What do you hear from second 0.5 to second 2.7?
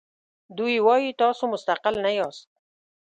دوی وایي تاسو مستقل نه یاست.